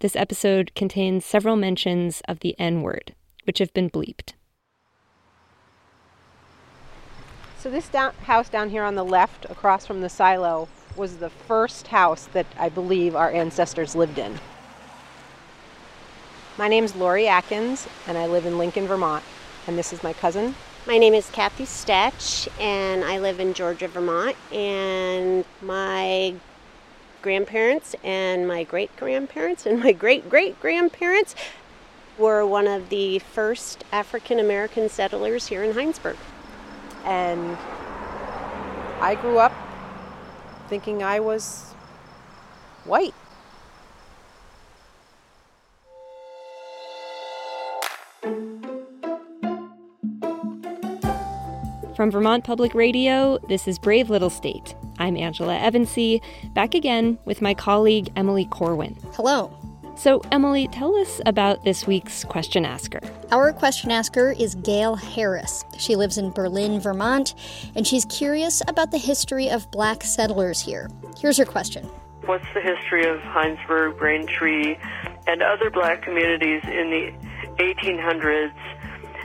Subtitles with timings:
[0.00, 4.32] This episode contains several mentions of the N word, which have been bleeped.
[7.58, 11.30] So this down, house down here on the left, across from the silo, was the
[11.30, 14.38] first house that I believe our ancestors lived in.
[16.58, 19.24] My name's Lori Atkins, and I live in Lincoln, Vermont.
[19.66, 20.54] And this is my cousin.
[20.86, 24.36] My name is Kathy Stetch, and I live in Georgia, Vermont.
[24.52, 26.34] And my
[27.24, 31.34] grandparents and my great grandparents and my great great grandparents
[32.18, 36.18] were one of the first African American settlers here in Hinesburg.
[37.06, 37.56] And
[39.00, 39.54] I grew up
[40.68, 41.72] thinking I was
[42.84, 43.14] white.
[51.96, 54.74] From Vermont Public Radio, this is Brave Little State.
[55.04, 56.22] I'm Angela Evancie,
[56.54, 58.96] back again with my colleague Emily Corwin.
[59.12, 59.54] Hello.
[59.96, 63.00] So, Emily, tell us about this week's question asker.
[63.30, 65.62] Our question asker is Gail Harris.
[65.76, 67.34] She lives in Berlin, Vermont,
[67.76, 70.88] and she's curious about the history of black settlers here.
[71.20, 71.84] Here's her question
[72.24, 74.78] What's the history of Hinesburg, Braintree,
[75.26, 78.56] and other black communities in the 1800s?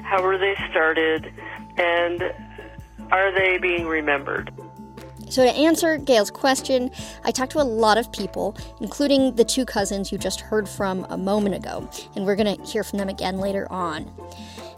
[0.04, 1.32] How were they started?
[1.78, 2.22] And
[3.14, 4.52] are they being remembered?
[5.30, 6.90] So, to answer Gail's question,
[7.24, 11.06] I talked to a lot of people, including the two cousins you just heard from
[11.10, 14.12] a moment ago, and we're going to hear from them again later on.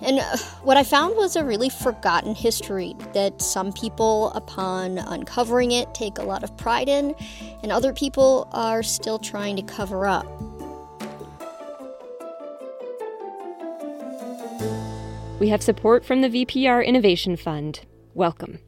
[0.02, 5.72] And uh, what I found was a really forgotten history that some people, upon uncovering
[5.72, 7.16] it, take a lot of pride in,
[7.64, 10.26] and other people are still trying to cover up.
[15.40, 17.82] We have support from the VPR Innovation Fund.
[18.14, 18.60] Welcome.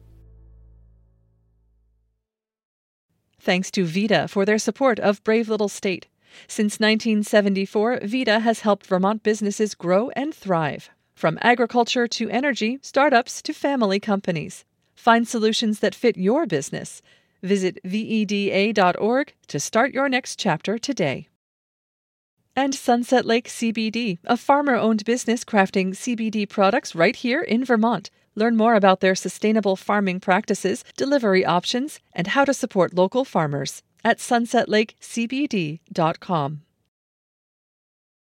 [3.44, 6.06] Thanks to VEDA for their support of Brave Little State.
[6.48, 10.88] Since 1974, VEDA has helped Vermont businesses grow and thrive.
[11.14, 14.64] From agriculture to energy, startups to family companies.
[14.94, 17.02] Find solutions that fit your business.
[17.42, 21.28] Visit VEDA.org to start your next chapter today.
[22.56, 28.08] And Sunset Lake CBD, a farmer owned business crafting CBD products right here in Vermont.
[28.34, 33.82] Learn more about their sustainable farming practices, delivery options, and how to support local farmers
[34.04, 36.60] at sunsetlakecbd.com.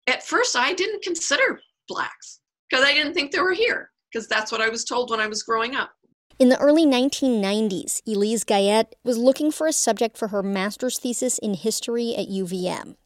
[0.09, 2.39] At first, I didn't consider blacks
[2.71, 5.27] because I didn't think they were here because that's what I was told when I
[5.27, 5.91] was growing up.
[6.39, 11.39] In the early 1990s, Elise Guyette was looking for a subject for her master's thesis
[11.39, 12.97] in history at UVM.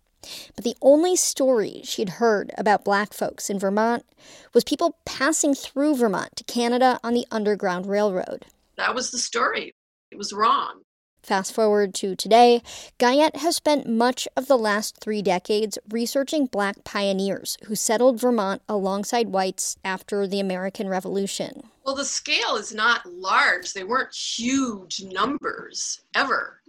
[0.54, 4.04] But the only story she'd heard about black folks in Vermont
[4.52, 8.46] was people passing through Vermont to Canada on the Underground Railroad.
[8.76, 9.72] That was the story.
[10.10, 10.82] It was wrong.
[11.22, 12.62] Fast forward to today,
[12.98, 18.62] Guyette has spent much of the last three decades researching black pioneers who settled Vermont
[18.68, 21.64] alongside whites after the American Revolution.
[21.84, 23.74] Well, the scale is not large.
[23.74, 26.59] They weren't huge numbers ever.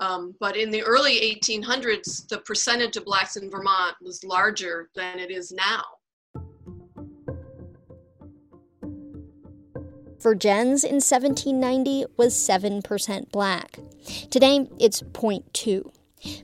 [0.00, 5.18] Um, but in the early 1800s, the percentage of blacks in Vermont was larger than
[5.18, 5.82] it is now.
[10.20, 13.78] For Vergennes in 1790 was 7% black.
[14.30, 15.90] Today, it's 0.2.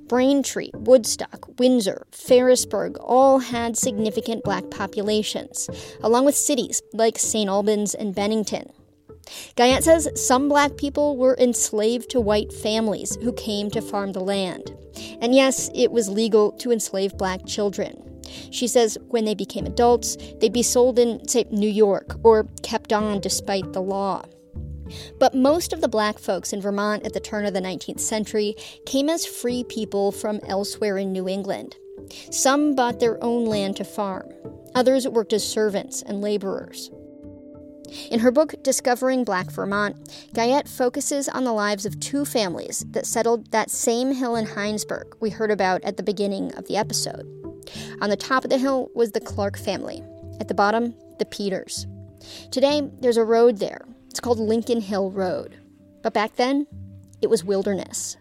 [0.07, 5.69] Braintree, Woodstock, Windsor, Ferrisburgh all had significant black populations,
[6.01, 7.49] along with cities like St.
[7.49, 8.71] Albans and Bennington.
[9.57, 14.21] Guyette says some black people were enslaved to white families who came to farm the
[14.21, 14.75] land.
[15.21, 18.11] And yes, it was legal to enslave black children.
[18.51, 22.93] She says when they became adults, they'd be sold in, say, New York or kept
[22.93, 24.23] on despite the law.
[25.19, 28.55] But most of the black folks in Vermont at the turn of the 19th century
[28.87, 31.77] came as free people from elsewhere in New England.
[32.31, 34.31] Some bought their own land to farm,
[34.75, 36.91] others worked as servants and laborers.
[38.11, 39.97] In her book, Discovering Black Vermont,
[40.35, 45.15] Guyette focuses on the lives of two families that settled that same hill in Hinesburg
[45.21, 47.27] we heard about at the beginning of the episode.
[48.01, 50.03] On the top of the hill was the Clark family,
[50.41, 51.87] at the bottom, the Peters.
[52.51, 53.87] Today, there's a road there.
[54.09, 55.57] It's called Lincoln Hill Road.
[56.03, 56.67] But back then,
[57.21, 58.17] it was wilderness.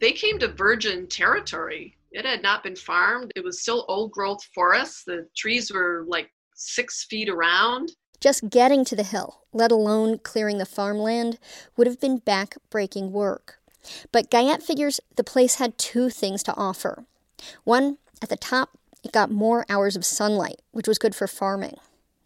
[0.00, 3.32] They came to virgin territory It had not been farmed.
[3.36, 5.04] It was still old growth forests.
[5.04, 7.92] The trees were like six feet around.
[8.20, 11.38] Just getting to the hill, let alone clearing the farmland,
[11.76, 13.58] would have been back-breaking work.
[14.12, 17.04] But Guyette figures the place had two things to offer.
[17.64, 18.70] One, at the top,
[19.04, 21.76] it got more hours of sunlight, which was good for farming.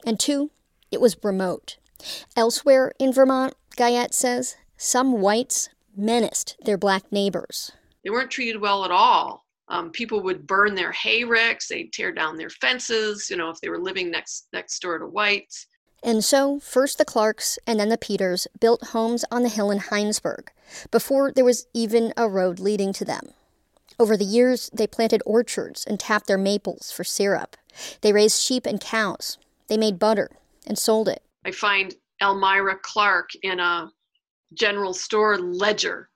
[0.07, 0.51] And two,
[0.91, 1.77] it was remote.
[2.37, 7.73] Elsewhere in Vermont, Guyette says, some whites menaced their black neighbors.
[8.03, 9.45] They weren't treated well at all.
[9.69, 13.61] Um, people would burn their hay ricks, they'd tear down their fences, you know, if
[13.61, 15.67] they were living next next door to whites.
[16.03, 19.79] And so, first the Clarks and then the Peters built homes on the hill in
[19.79, 20.49] Hinesburg,
[20.91, 23.33] before there was even a road leading to them.
[23.99, 27.57] Over the years, they planted orchards and tapped their maples for syrup.
[28.01, 29.37] They raised sheep and cows.
[29.69, 30.31] They made butter
[30.67, 31.23] and sold it.
[31.45, 33.91] I find Elmira Clark in a
[34.55, 36.09] general store ledger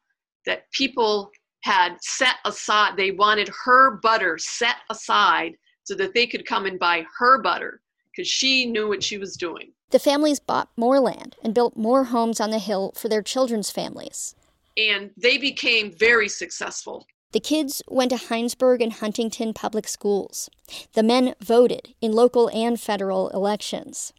[0.46, 1.30] that people
[1.62, 5.54] had set aside, they wanted her butter set aside
[5.84, 7.80] so that they could come and buy her butter
[8.14, 9.72] because she knew what she was doing.
[9.90, 13.70] The families bought more land and built more homes on the hill for their children's
[13.70, 14.34] families.
[14.76, 17.06] And they became very successful.
[17.32, 20.48] The kids went to Hinesburg and Huntington public schools.
[20.92, 24.12] The men voted in local and federal elections.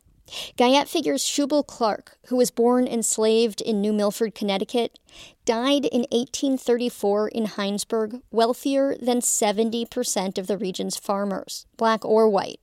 [0.57, 4.97] Guyette figures Shubal Clark, who was born enslaved in New Milford, Connecticut,
[5.45, 12.59] died in 1834 in Hinesburg, wealthier than 70% of the region's farmers, black or white.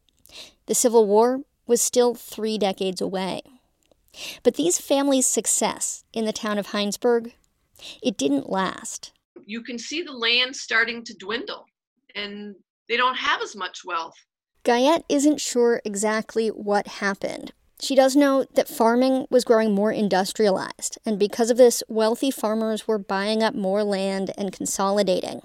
[0.67, 3.43] The Civil War was still three decades away.
[4.43, 7.33] But these families' success in the town of Hinesburg,
[8.03, 9.13] it didn't last.
[9.45, 11.67] You can see the land starting to dwindle,
[12.15, 12.55] and
[12.89, 14.15] they don't have as much wealth.
[14.65, 17.53] Guyette isn't sure exactly what happened.
[17.81, 22.87] She does know that farming was growing more industrialized, and because of this, wealthy farmers
[22.87, 25.43] were buying up more land and consolidating.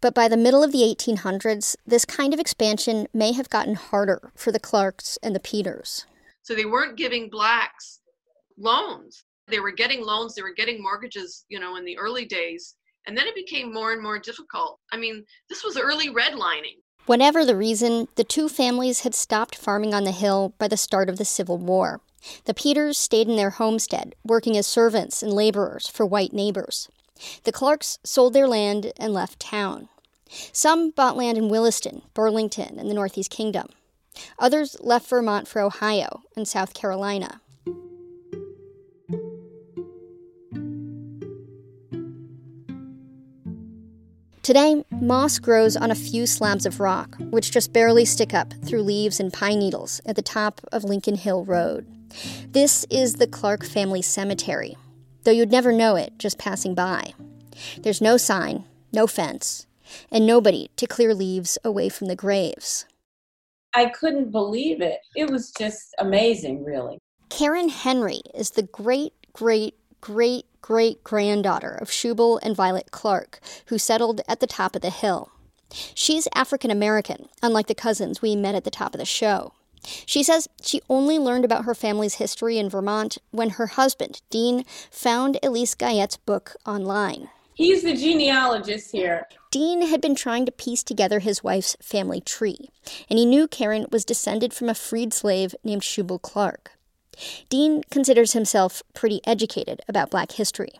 [0.00, 4.32] But by the middle of the 1800s, this kind of expansion may have gotten harder
[4.34, 6.06] for the Clarks and the Peters.
[6.42, 8.00] So they weren't giving blacks
[8.58, 9.24] loans.
[9.48, 12.74] They were getting loans, they were getting mortgages, you know, in the early days.
[13.06, 14.80] And then it became more and more difficult.
[14.92, 16.78] I mean, this was early redlining.
[17.06, 21.08] Whatever the reason, the two families had stopped farming on the hill by the start
[21.08, 22.00] of the Civil War.
[22.46, 26.88] The Peters stayed in their homestead, working as servants and laborers for white neighbors.
[27.44, 29.88] The Clarks sold their land and left town.
[30.52, 33.68] Some bought land in Williston, Burlington, and the Northeast Kingdom.
[34.38, 37.40] Others left Vermont for Ohio and South Carolina.
[44.42, 48.82] Today, moss grows on a few slabs of rock, which just barely stick up through
[48.82, 51.84] leaves and pine needles at the top of Lincoln Hill Road.
[52.52, 54.76] This is the Clark family cemetery,
[55.26, 57.12] though you'd never know it just passing by.
[57.78, 59.66] There's no sign, no fence,
[60.10, 62.86] and nobody to clear leaves away from the graves.
[63.74, 65.00] I couldn't believe it.
[65.14, 66.98] It was just amazing, really.
[67.28, 73.78] Karen Henry is the great, great, great great granddaughter of Shubal and Violet Clark, who
[73.78, 75.30] settled at the top of the hill.
[75.94, 79.52] She's African American, unlike the cousins we met at the top of the show.
[79.84, 84.64] She says she only learned about her family's history in Vermont when her husband, Dean,
[84.90, 87.28] found Elise Guyette's book online.
[87.54, 89.26] He's the genealogist here.
[89.50, 92.68] Dean had been trying to piece together his wife's family tree,
[93.08, 96.72] and he knew Karen was descended from a freed slave named Shubal Clark.
[97.48, 100.72] Dean considers himself pretty educated about black history.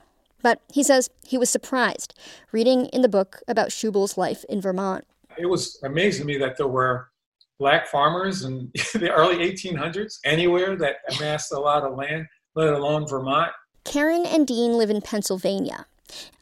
[0.42, 2.12] But he says he was surprised
[2.52, 5.06] reading in the book about Shubal's life in Vermont.
[5.38, 7.08] It was amazing to me that there were
[7.58, 13.06] black farmers in the early 1800s anywhere that amassed a lot of land, let alone
[13.06, 13.52] Vermont.
[13.84, 15.86] Karen and Dean live in Pennsylvania.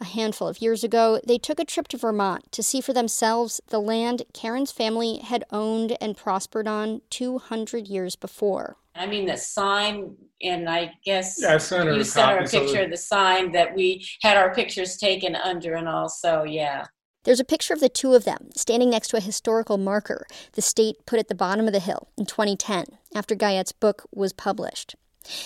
[0.01, 3.61] A handful of years ago, they took a trip to Vermont to see for themselves
[3.69, 8.77] the land Karen's family had owned and prospered on 200 years before.
[8.95, 12.83] I mean, the sign, and I guess Yeah, I sent you sent her a picture
[12.83, 16.85] of the sign that we had our pictures taken under, and also, yeah.
[17.25, 20.63] There's a picture of the two of them standing next to a historical marker the
[20.63, 24.95] state put at the bottom of the hill in 2010 after Guyette's book was published.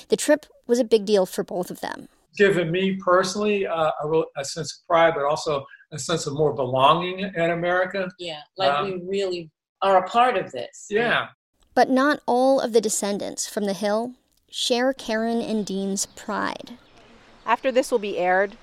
[0.09, 2.09] The trip was a big deal for both of them.
[2.37, 6.35] Given me personally uh, a, real, a sense of pride, but also a sense of
[6.35, 8.09] more belonging in America.
[8.19, 10.87] Yeah, like Um, we really are a part of this.
[10.91, 11.29] Yeah.
[11.75, 14.15] But not all of the descendants from the hill
[14.51, 16.79] share Karen and Dean's pride.
[17.47, 18.57] After this will be aired,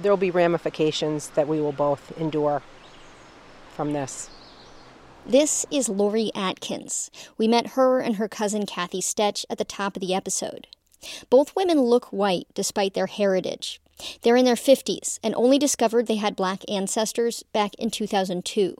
[0.00, 2.62] there will be ramifications that we will both endure
[3.74, 4.30] from this.
[5.26, 7.10] This is Lori Atkins.
[7.38, 10.66] We met her and her cousin Kathy Stetch at the top of the episode.
[11.30, 13.80] Both women look white despite their heritage.
[14.22, 18.76] They're in their 50s and only discovered they had black ancestors back in 2002.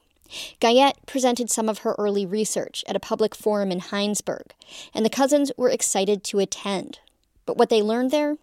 [0.61, 4.51] Guyette presented some of her early research at a public forum in Hinesburg,
[4.93, 6.99] and the cousins were excited to attend.
[7.47, 8.37] But what they learned there,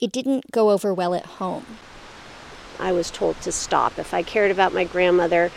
[0.00, 1.66] it didn't go over well at home.
[2.78, 3.98] I was told to stop.
[3.98, 5.50] If I cared about my grandmother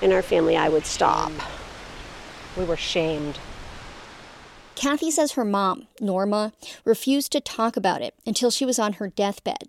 [0.00, 1.32] and our family, I would stop.
[2.56, 3.38] We were shamed.
[4.74, 6.52] Kathy says her mom, Norma,
[6.84, 9.68] refused to talk about it until she was on her deathbed.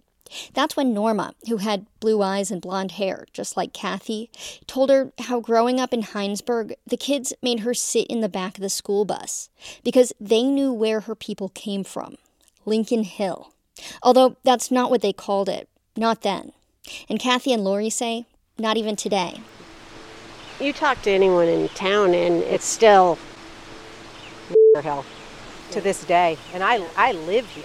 [0.53, 4.29] That's when Norma, who had blue eyes and blonde hair, just like Kathy,
[4.67, 8.57] told her how growing up in Hinesburg, the kids made her sit in the back
[8.57, 9.49] of the school bus
[9.83, 12.17] because they knew where her people came from
[12.65, 13.51] Lincoln Hill.
[14.03, 16.51] Although that's not what they called it, not then.
[17.09, 18.25] And Kathy and Lori say,
[18.57, 19.41] not even today.
[20.59, 23.17] You talk to anyone in town, and it's still
[24.81, 25.05] Hill
[25.71, 26.37] to this day.
[26.53, 27.63] And I, I live here.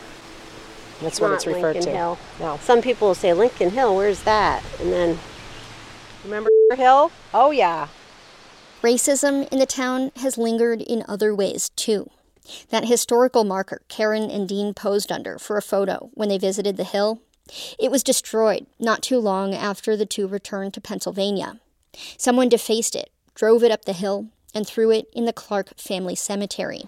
[1.00, 1.90] That's what it's referred Lincoln to.
[1.90, 2.18] Hill.
[2.40, 2.58] No.
[2.62, 3.96] Some people will say Lincoln Hill.
[3.96, 4.62] Where's that?
[4.80, 5.18] And then
[6.24, 7.12] Remember Hill?
[7.34, 7.88] Oh, yeah.
[8.82, 12.10] Racism in the town has lingered in other ways, too.
[12.70, 16.84] That historical marker Karen and Dean posed under for a photo when they visited the
[16.84, 17.20] hill,
[17.78, 21.60] it was destroyed not too long after the two returned to Pennsylvania.
[22.16, 26.14] Someone defaced it, drove it up the hill, and threw it in the Clark family
[26.14, 26.82] cemetery.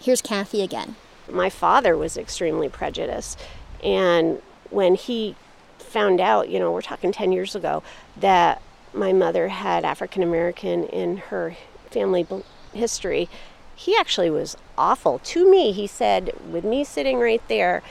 [0.00, 0.96] Here's Kathy again.
[1.30, 3.40] my father was extremely prejudiced.
[3.82, 5.36] And when he
[5.78, 7.82] found out, you know, we're talking 10 years ago,
[8.16, 8.60] that
[8.92, 11.56] my mother had African American in her
[11.90, 12.26] family
[12.72, 13.28] history,
[13.74, 15.18] he actually was awful.
[15.20, 17.82] To me, he said, with me sitting right there,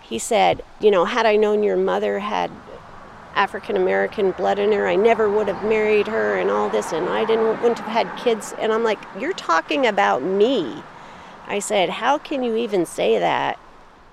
[0.00, 2.50] he said, you know, had I known your mother had
[3.34, 7.08] African American blood in her, I never would have married her and all this, and
[7.08, 8.54] I didn't wouldn't have had kids.
[8.58, 10.82] And I'm like, you're talking about me.
[11.46, 13.58] I said, how can you even say that?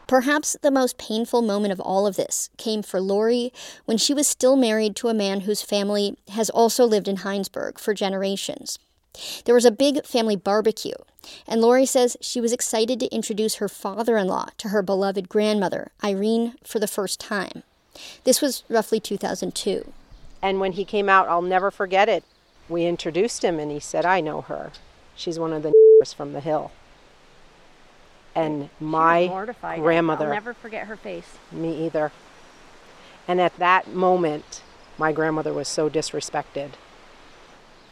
[0.08, 3.54] Perhaps the most painful moment of all of this came for Lori
[3.86, 7.78] when she was still married to a man whose family has also lived in Hinesburg
[7.78, 8.80] for generations.
[9.46, 10.96] There was a big family barbecue,
[11.48, 15.30] and Lori says she was excited to introduce her father in law to her beloved
[15.30, 17.64] grandmother, Irene, for the first time.
[18.24, 19.92] This was roughly 2002.
[20.42, 22.24] And when he came out, I'll never forget it.
[22.70, 24.72] We introduced him and he said, I know her.
[25.16, 25.74] She's one of the
[26.16, 26.72] from the hill.
[28.34, 29.28] And my
[29.76, 31.38] grandmother, I'll never forget her face.
[31.52, 32.12] me either.
[33.28, 34.62] And at that moment,
[34.98, 36.72] my grandmother was so disrespected.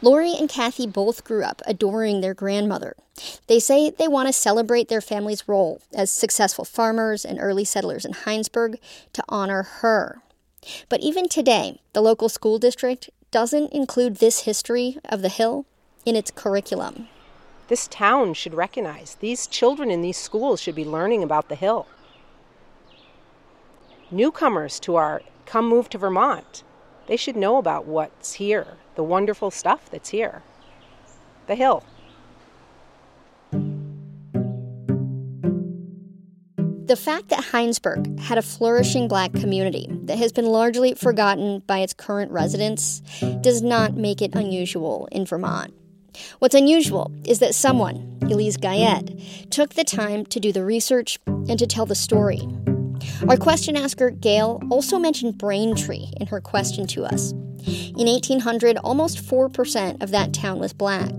[0.00, 2.94] Lori and Kathy both grew up adoring their grandmother.
[3.48, 8.04] They say they want to celebrate their family's role as successful farmers and early settlers
[8.04, 8.78] in Hinesburg
[9.12, 10.22] to honor her.
[10.88, 15.66] But even today, the local school district doesn't include this history of the hill
[16.06, 17.08] in its curriculum.
[17.66, 21.86] This town should recognize these children in these schools should be learning about the hill.
[24.10, 26.62] Newcomers to our come move to Vermont,
[27.08, 30.42] they should know about what's here, the wonderful stuff that's here.
[31.46, 31.84] The hill.
[36.84, 41.78] The fact that Hinesburg had a flourishing black community that has been largely forgotten by
[41.78, 43.00] its current residents
[43.40, 45.72] does not make it unusual in Vermont.
[46.40, 49.10] What's unusual is that someone, Elise Guyette,
[49.50, 52.40] took the time to do the research and to tell the story.
[53.28, 57.32] Our question asker, Gail, also mentioned Braintree in her question to us.
[57.68, 61.12] In 1800, almost 4% of that town was black.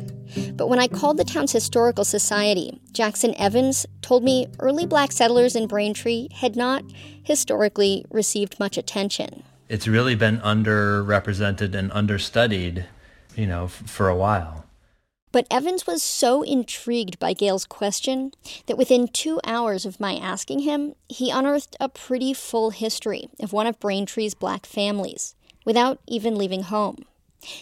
[0.53, 5.55] But when I called the town's historical society, Jackson Evans told me early black settlers
[5.55, 6.83] in Braintree had not
[7.23, 9.43] historically received much attention.
[9.67, 12.85] It's really been underrepresented and understudied,
[13.35, 14.65] you know, f- for a while.
[15.31, 18.31] But Evans was so intrigued by Gail's question
[18.65, 23.53] that within two hours of my asking him, he unearthed a pretty full history of
[23.53, 25.35] one of Braintree's black families
[25.69, 26.97] without even leaving home.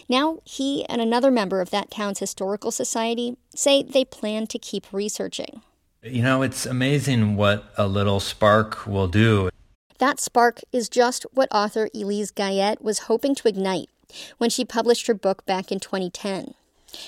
[0.08, 4.86] Now, he and another member of that town's historical society say they plan to keep
[4.94, 5.60] researching.
[6.02, 9.50] You know, it's amazing what a little spark will do.
[9.98, 13.90] That spark is just what author Elise Guyette was hoping to ignite
[14.38, 16.54] when she published her book back in 2010.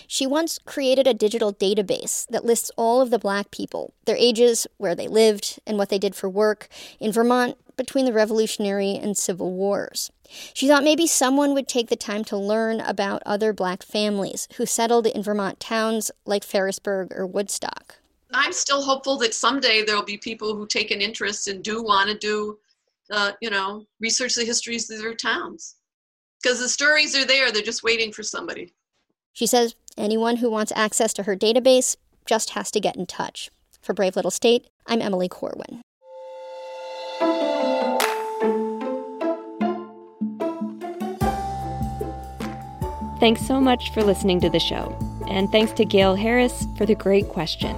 [0.06, 4.66] She once created a digital database that lists all of the black people, their ages,
[4.76, 6.68] where they lived, and what they did for work
[6.98, 10.10] in Vermont between the Revolutionary and Civil Wars.
[10.52, 14.66] She thought maybe someone would take the time to learn about other black families who
[14.66, 17.96] settled in Vermont towns like Ferrisburgh or Woodstock.
[18.32, 22.10] I'm still hopeful that someday there'll be people who take an interest and do want
[22.10, 22.58] to do,
[23.10, 25.76] uh, you know, research the histories of their towns.
[26.42, 28.72] Because the stories are there, they're just waiting for somebody.
[29.40, 33.50] She says anyone who wants access to her database just has to get in touch.
[33.80, 35.80] For Brave Little State, I'm Emily Corwin.
[43.18, 44.94] Thanks so much for listening to the show.
[45.26, 47.74] And thanks to Gail Harris for the great question.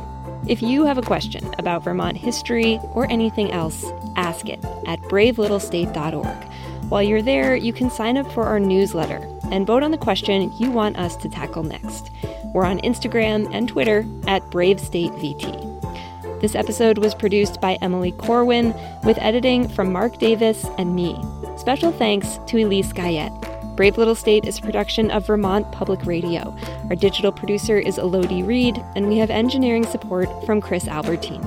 [0.49, 3.85] If you have a question about Vermont history or anything else,
[4.17, 6.45] ask it at bravelittlestate.org.
[6.89, 9.21] While you're there, you can sign up for our newsletter
[9.53, 12.11] and vote on the question you want us to tackle next.
[12.47, 16.41] We're on Instagram and Twitter at BraveStateVT.
[16.41, 21.17] This episode was produced by Emily Corwin with editing from Mark Davis and me.
[21.57, 23.33] Special thanks to Elise Guyette.
[23.77, 26.57] Brave Little State is a production of Vermont Public Radio.
[26.91, 31.43] Our digital producer is Elodie Reed, and we have engineering support from Chris Albertine.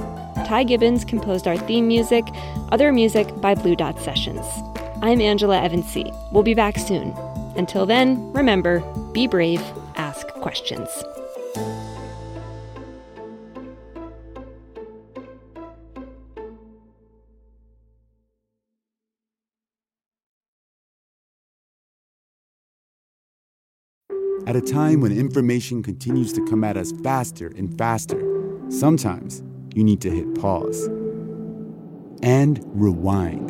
[0.45, 2.23] Ty Gibbons composed our theme music,
[2.71, 4.45] other music by Blue Dot Sessions.
[5.01, 6.15] I'm Angela Evancie.
[6.31, 7.15] We'll be back soon.
[7.55, 8.79] Until then, remember
[9.11, 9.61] be brave,
[9.95, 10.89] ask questions.
[24.47, 28.21] At a time when information continues to come at us faster and faster,
[28.69, 29.41] sometimes
[29.73, 30.87] you need to hit pause
[32.21, 33.49] and rewind.